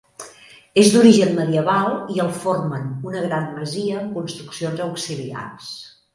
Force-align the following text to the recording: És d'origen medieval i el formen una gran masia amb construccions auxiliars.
És 0.83 0.87
d'origen 0.93 1.35
medieval 1.39 1.91
i 2.13 2.17
el 2.23 2.31
formen 2.47 2.89
una 3.11 3.23
gran 3.27 3.47
masia 3.59 4.01
amb 4.01 4.19
construccions 4.19 4.85
auxiliars. 4.89 5.71